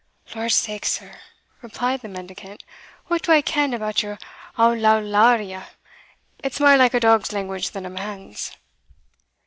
"Lordsake, 0.33 0.83
sir," 0.87 1.19
replied 1.61 2.01
the 2.01 2.07
mendicant, 2.07 2.63
"what 3.05 3.21
do 3.21 3.31
I 3.31 3.43
ken 3.43 3.71
about 3.71 4.01
your 4.01 4.17
Howlowlaria? 4.57 5.67
it's 6.43 6.59
mair 6.59 6.75
like 6.75 6.95
a 6.95 6.99
dog's 6.99 7.31
language 7.31 7.69
than 7.69 7.85
a 7.85 7.89
man's." 7.91 8.51